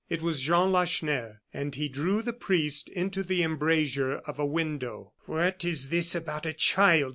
It 0.09 0.23
was 0.23 0.41
Jean 0.41 0.71
Lacheneur, 0.71 1.41
and 1.53 1.75
he 1.75 1.87
drew 1.87 2.23
the 2.23 2.33
priest 2.33 2.89
into 2.89 3.21
the 3.21 3.43
embrasure 3.43 4.13
of 4.15 4.39
a 4.39 4.45
window. 4.47 5.13
"What 5.27 5.63
is 5.63 5.89
this 5.89 6.15
about 6.15 6.47
a 6.47 6.53
child?" 6.53 7.09